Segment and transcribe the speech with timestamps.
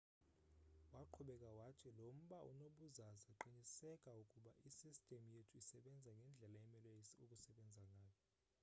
[0.95, 6.89] waqhubeka wathi lo mba unobuzaza qiniseka ukuba isistim yethu isbenza ngendlela emele
[7.23, 8.13] ukusebenza ngayo